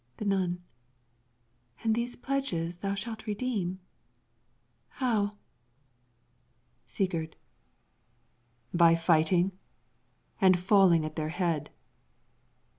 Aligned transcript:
The 0.17 0.25
Nun 0.25 0.63
And 1.83 1.93
these 1.93 2.15
pledges 2.15 2.77
thou 2.77 2.95
shalt 2.95 3.27
redeem 3.27 3.79
how? 4.97 5.37
Sigurd 6.87 7.35
By 8.73 8.95
fighting 8.95 9.51
and 10.41 10.57
falling 10.57 11.05
at 11.05 11.17
their 11.17 11.29
head. 11.29 11.69